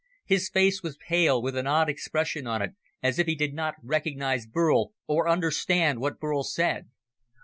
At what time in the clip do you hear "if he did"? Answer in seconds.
3.19-3.53